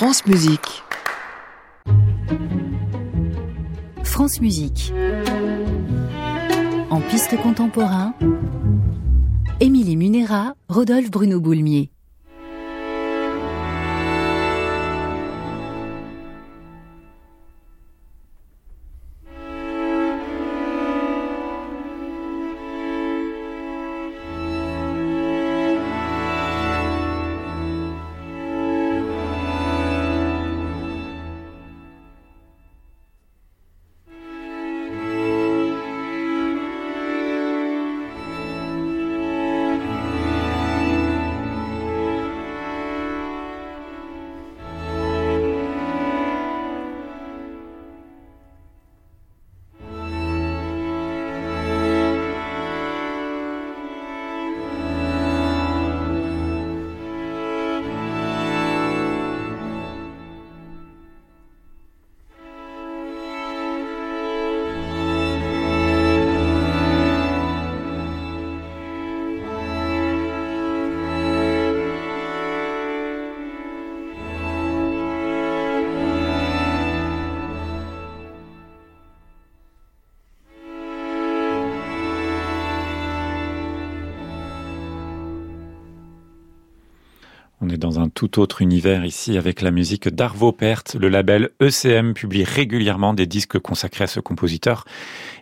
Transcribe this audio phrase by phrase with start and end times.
[0.00, 0.82] France Musique.
[4.02, 4.94] France Musique.
[6.88, 8.14] En piste contemporain,
[9.60, 11.90] Émilie Munera, Rodolphe Bruno Boulmier.
[88.20, 90.94] Tout autre univers ici avec la musique d'Arvo Pärt.
[91.00, 94.84] Le label ECM publie régulièrement des disques consacrés à ce compositeur.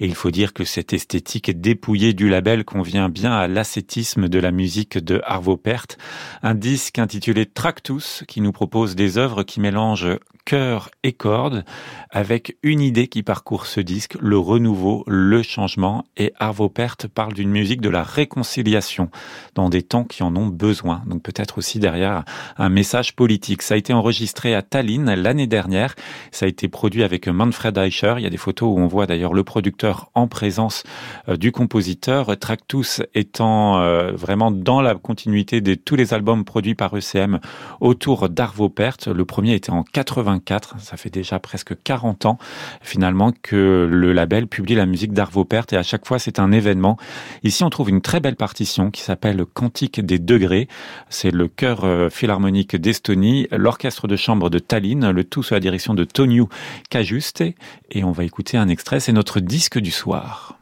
[0.00, 4.40] Et il faut dire que cette esthétique dépouillée du label convient bien à l'ascétisme de
[4.40, 5.98] la musique de Arvo Pärt.
[6.42, 11.64] Un disque intitulé Tractus qui nous propose des œuvres qui mélangent cœur et cordes
[12.10, 16.04] avec une idée qui parcourt ce disque, le renouveau, le changement.
[16.16, 19.10] Et Arvo Pärt parle d'une musique de la réconciliation
[19.54, 21.02] dans des temps qui en ont besoin.
[21.06, 22.24] Donc peut-être aussi derrière
[22.56, 23.62] un message politique.
[23.62, 25.94] Ça a été enregistré à Tallinn l'année dernière.
[26.30, 28.14] Ça a été produit avec Manfred Eicher.
[28.18, 30.84] Il y a des photos où on voit d'ailleurs le producteur en présence
[31.28, 32.36] euh, du compositeur.
[32.38, 37.40] Tractus étant euh, vraiment dans la continuité de tous les albums produits par ECM
[37.80, 39.08] autour d'Arvo Pärt.
[39.08, 40.76] Le premier était en 84.
[40.80, 42.38] Ça fait déjà presque 40 ans
[42.80, 46.52] finalement que le label publie la musique d'Arvo Pärt et à chaque fois c'est un
[46.52, 46.96] événement.
[47.42, 50.68] Ici on trouve une très belle partition qui s'appelle Cantique des degrés.
[51.08, 52.08] C'est le chœur euh,
[52.62, 56.44] d'Estonie, l'orchestre de chambre de Tallinn, le tout sous la direction de Toniu
[56.88, 57.44] Kajuste.
[57.90, 60.58] Et on va écouter un extrait, c'est notre disque du soir.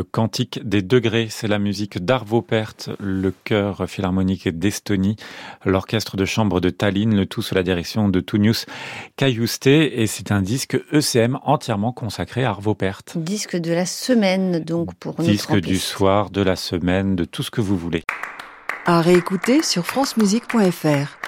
[0.00, 5.16] Le Cantique des degrés, c'est la musique d'Arvo Pärt, le chœur philharmonique d'Estonie,
[5.66, 8.64] l'orchestre de chambre de Tallinn, le tout sous la direction de Tunius
[9.16, 13.12] Kayuste, et c'est un disque ECM entièrement consacré à Arvo Pärt.
[13.18, 15.26] Disque de la semaine, donc, pour nous.
[15.26, 18.02] Disque du soir, de la semaine, de tout ce que vous voulez.
[18.86, 21.18] À réécouter sur francemusique.fr.